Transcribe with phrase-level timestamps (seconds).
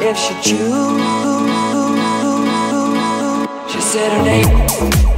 [0.00, 1.02] if she choose.
[3.72, 5.13] She said her name.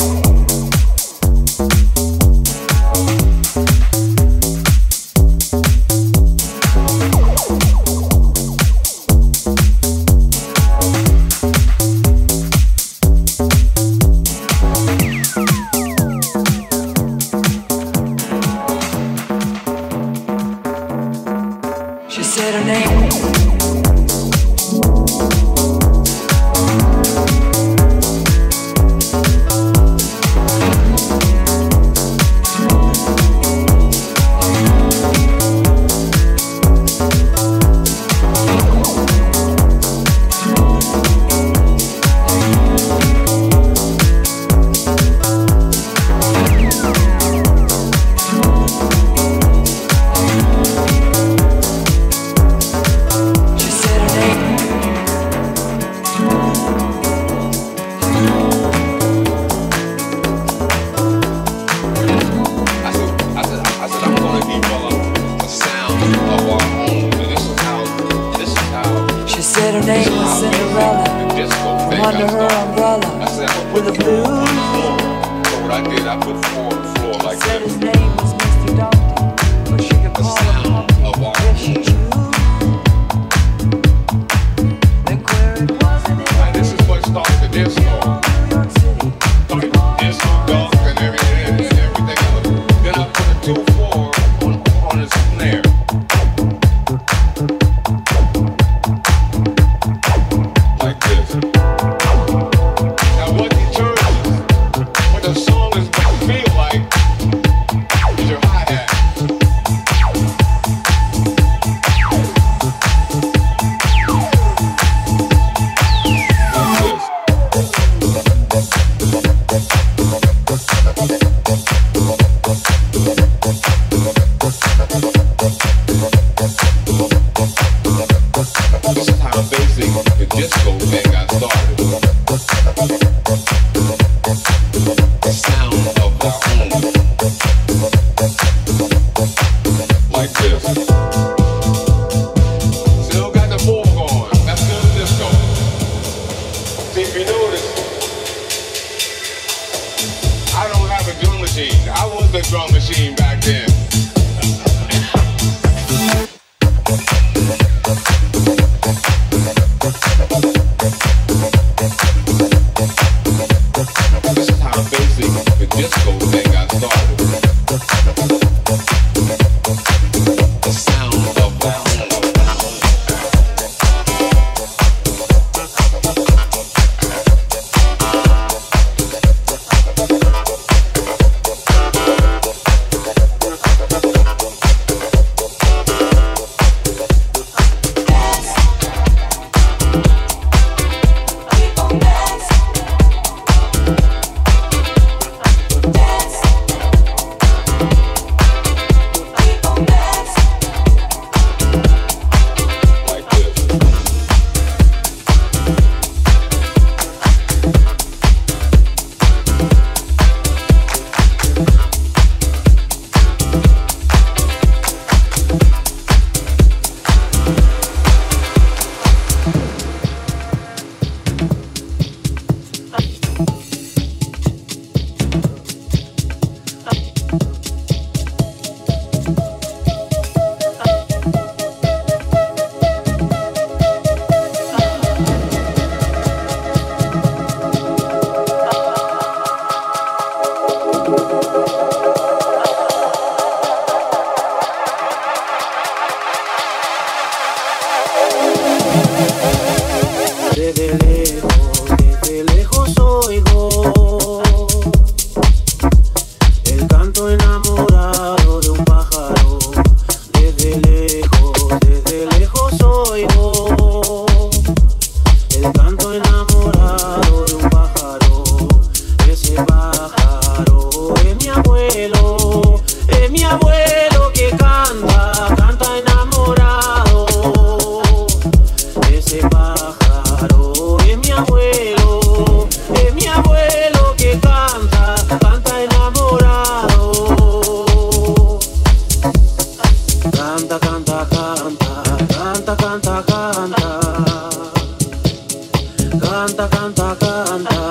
[296.20, 297.86] Canta, canta, canta.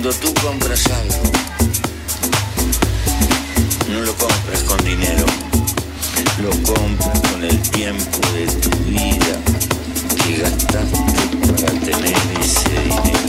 [0.00, 1.32] Cuando tú compras algo,
[3.90, 5.26] no lo compras con dinero,
[6.40, 9.40] lo compras con el tiempo de tu vida
[10.24, 13.27] que gastaste para tener ese dinero.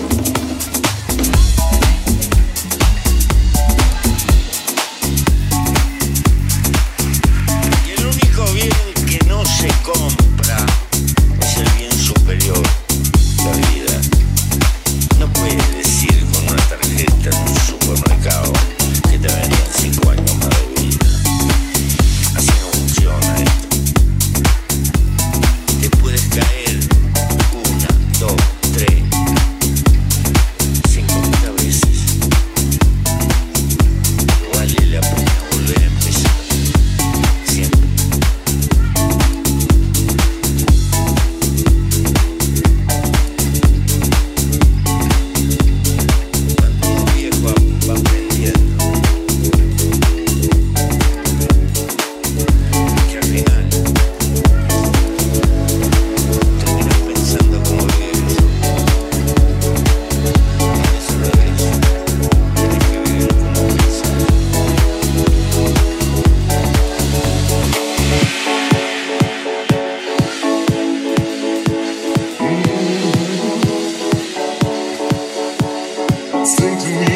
[76.49, 77.08] sing to me.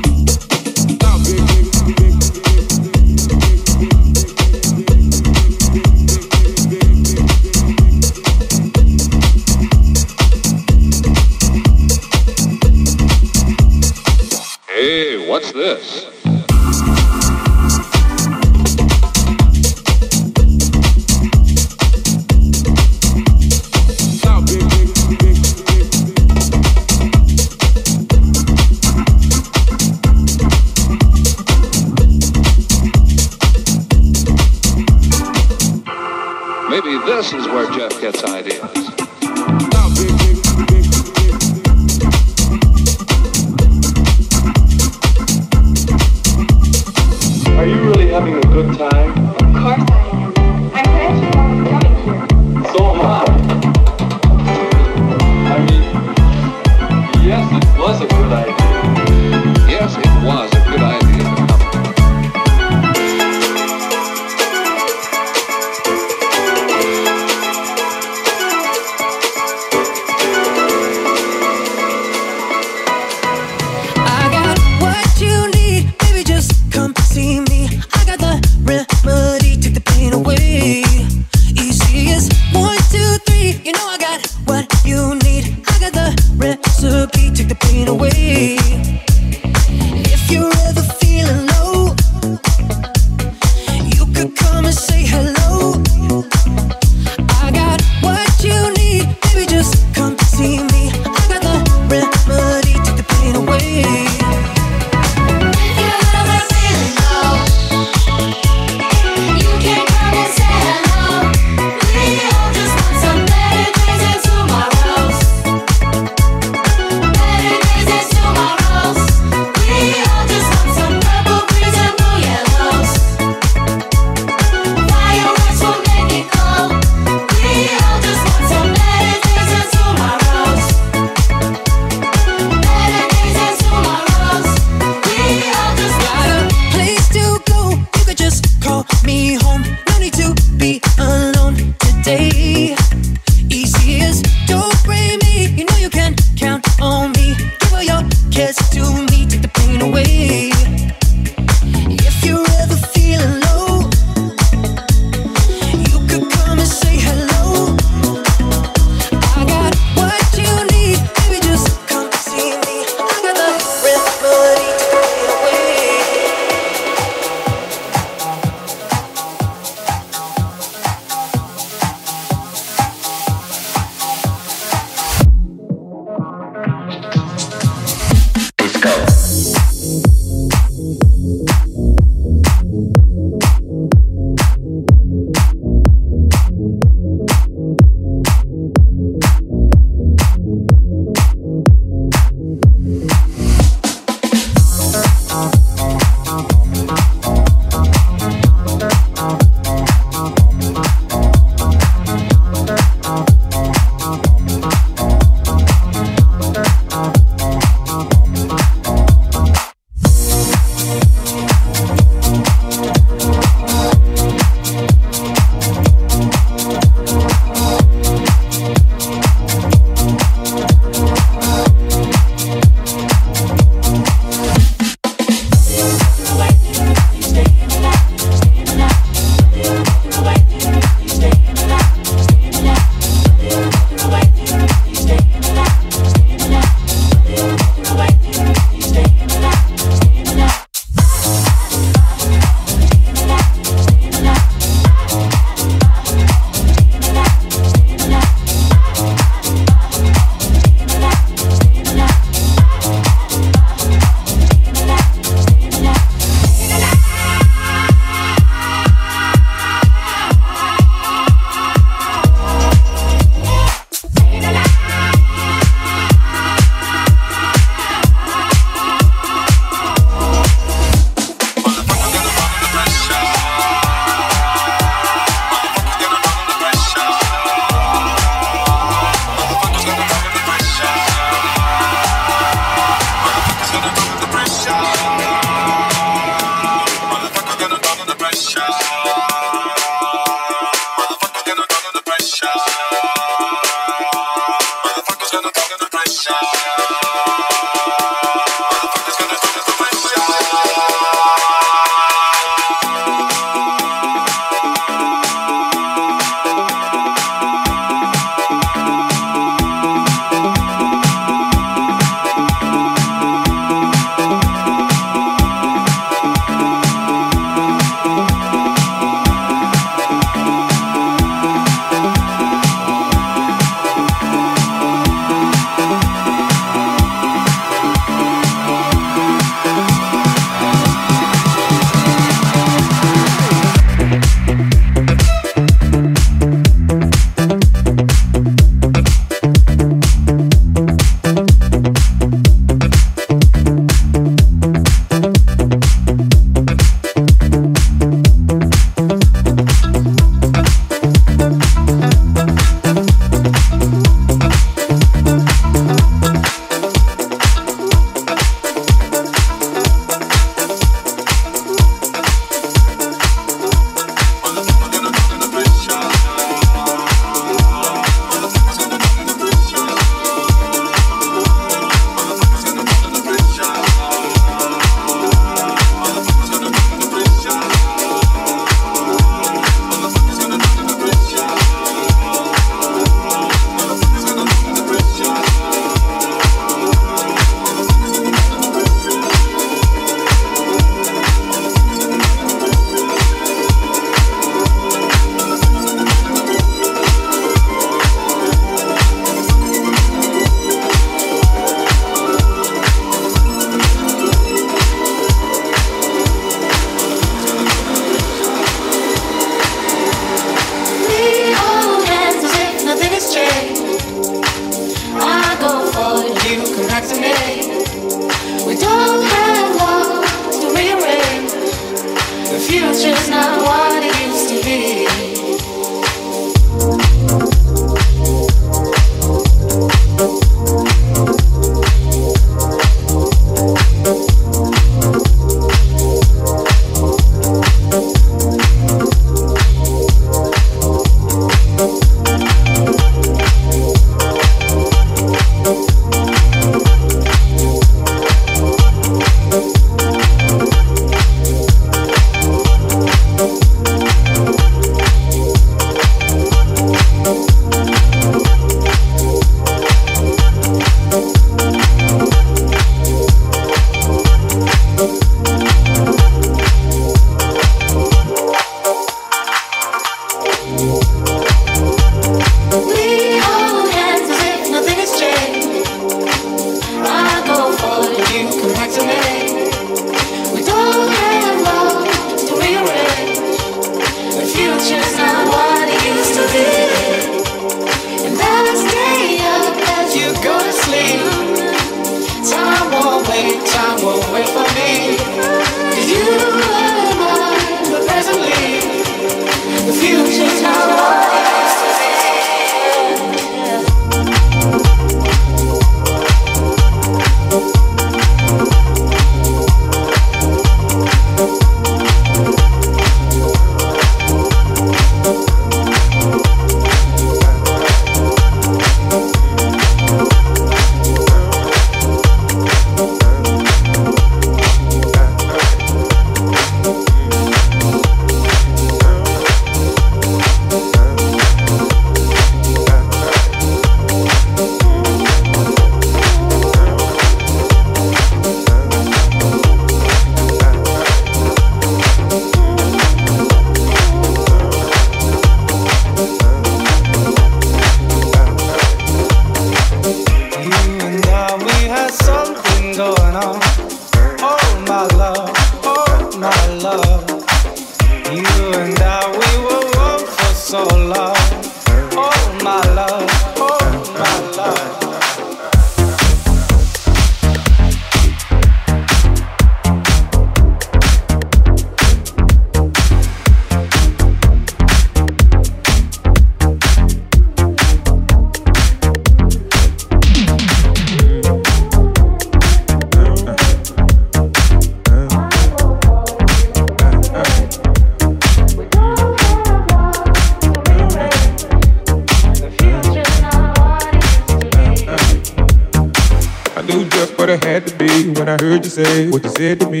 [598.38, 600.00] When I heard you say what you said to me.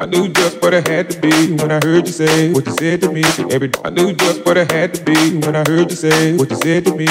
[0.00, 2.72] I knew just what it had to be when I heard you say what you
[2.72, 3.22] said to me.
[3.50, 6.50] Every I knew just what it had to be when I heard you say what
[6.50, 7.06] you said to me.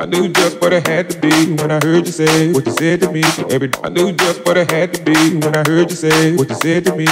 [0.00, 2.72] I knew just what it had to be when I heard you say what you
[2.72, 3.22] said to me.
[3.50, 6.48] Every I knew just what it had to be when I heard you say what
[6.48, 7.06] you said to me.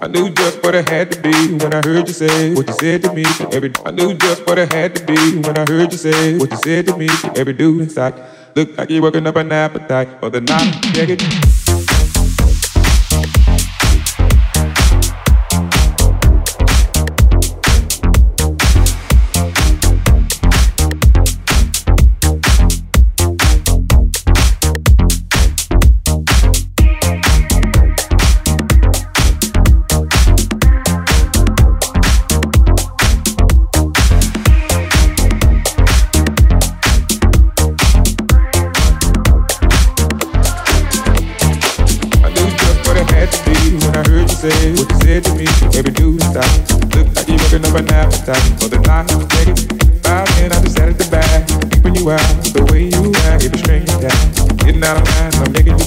[0.00, 2.74] I knew just what it had to be when I heard you say what you
[2.74, 3.24] said to me.
[3.52, 6.50] Every I knew just what it had to be when I heard you say what
[6.50, 7.08] you said to me.
[7.36, 8.14] Every dude inside
[8.56, 10.72] look like you're working up an appetite for the night.
[10.94, 11.81] Check it.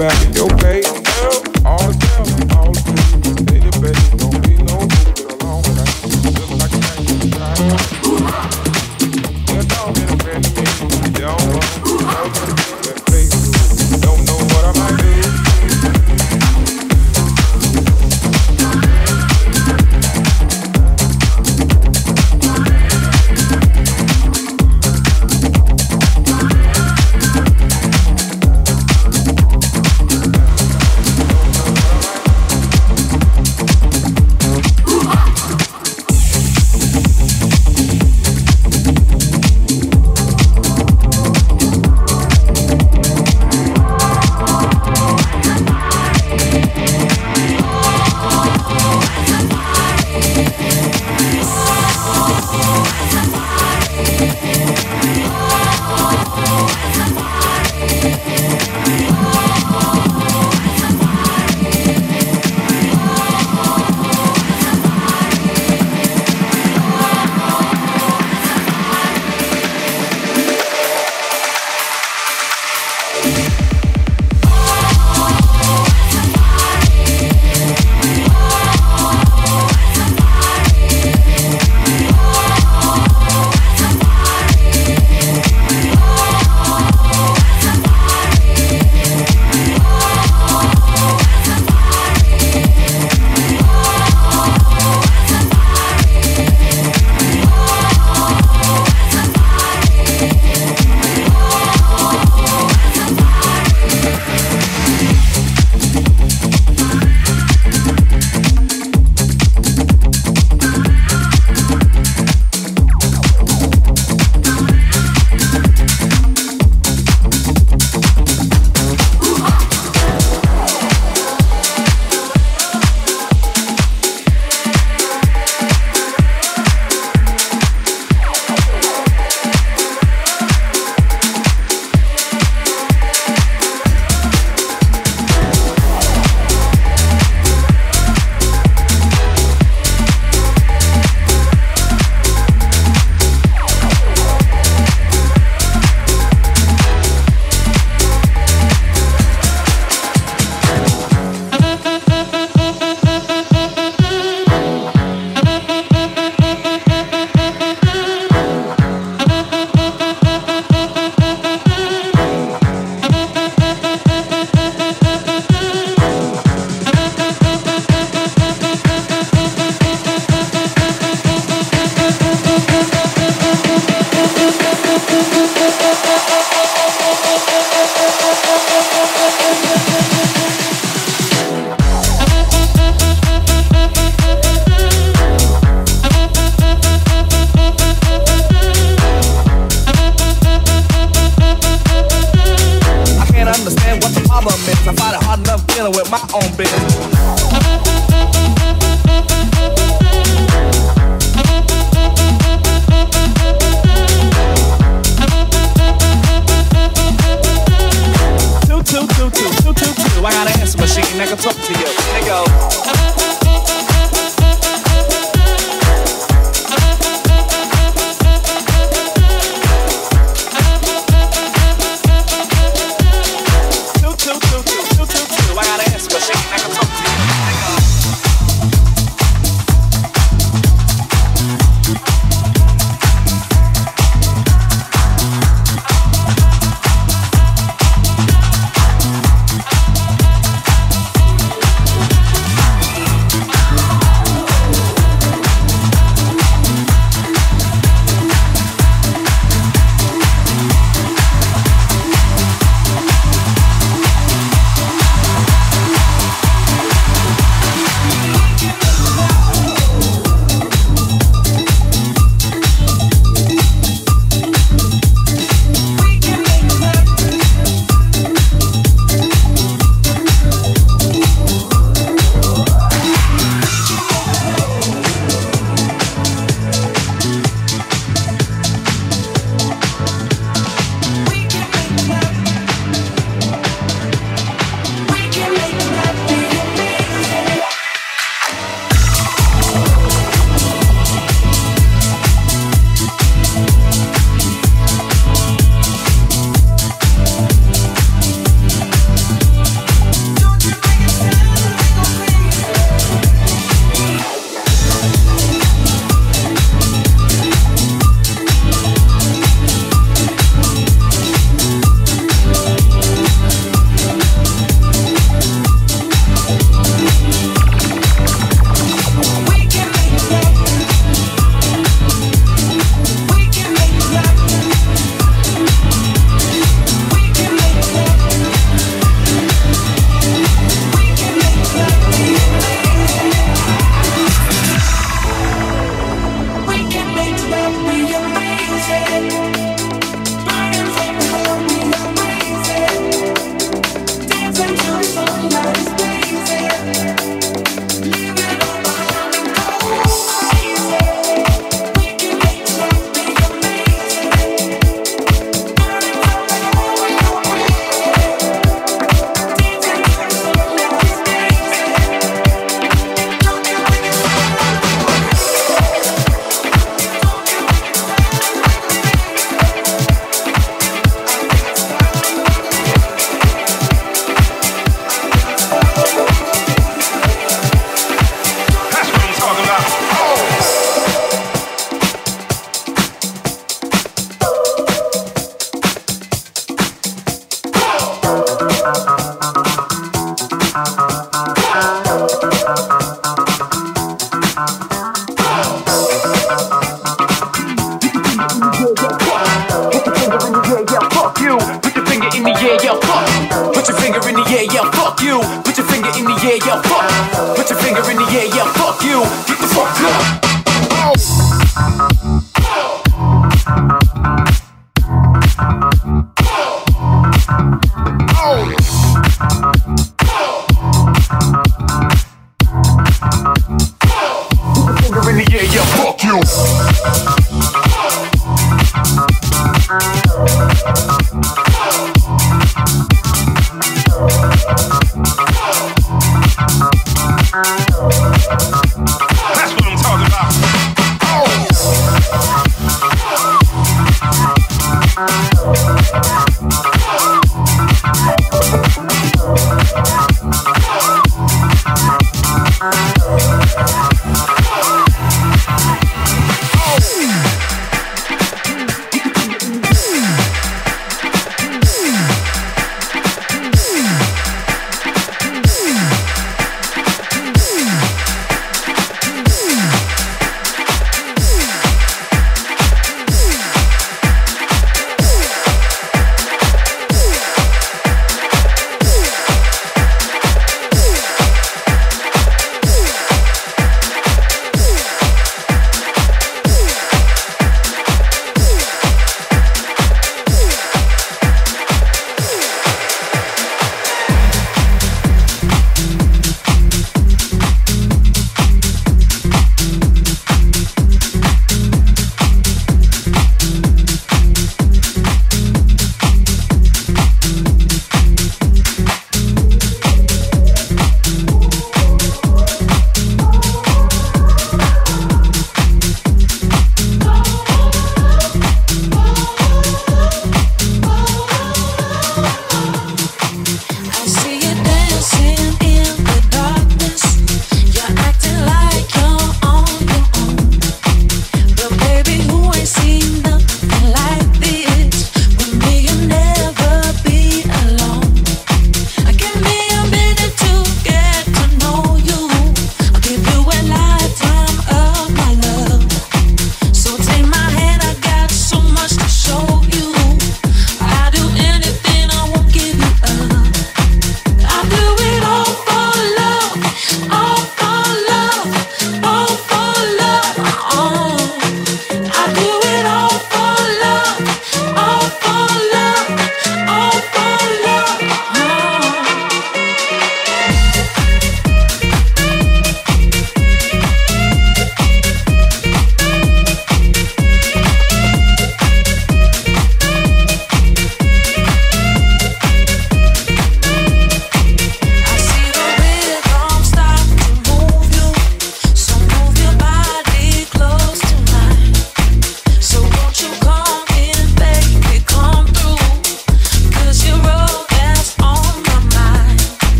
[0.00, 0.79] Back your place.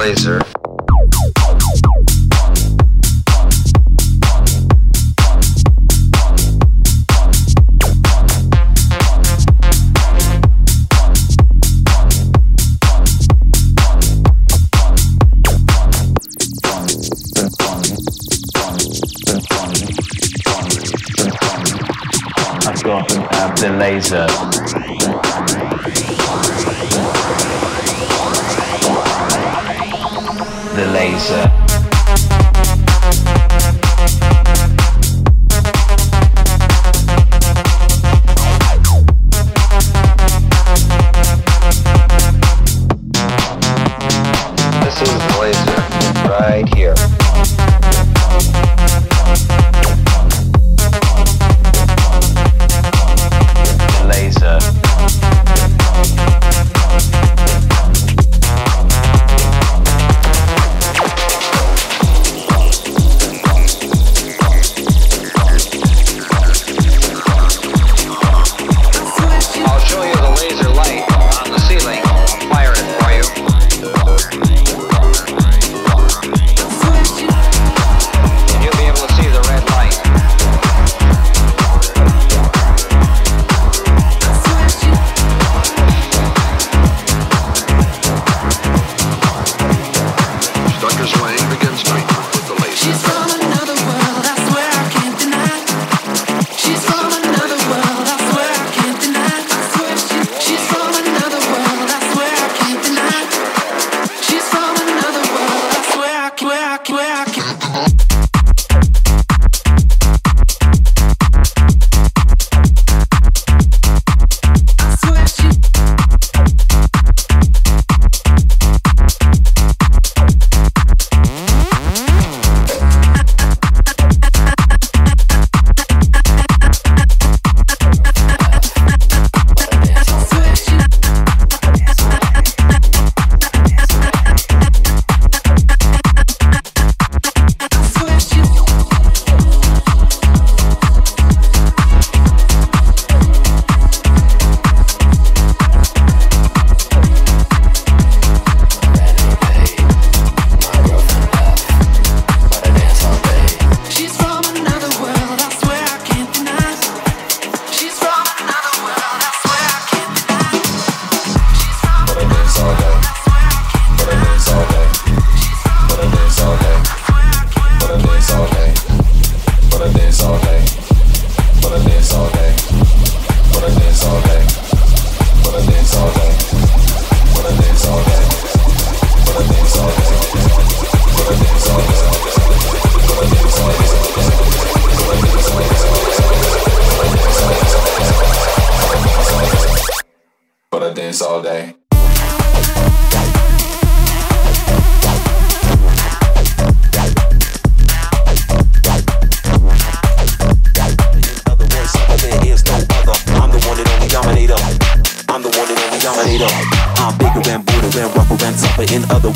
[0.00, 0.40] Laser.